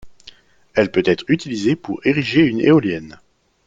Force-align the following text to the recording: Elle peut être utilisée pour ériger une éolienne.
Elle 0.73 0.89
peut 0.89 1.03
être 1.05 1.25
utilisée 1.27 1.75
pour 1.75 2.03
ériger 2.07 2.41
une 2.41 2.59
éolienne. 2.59 3.19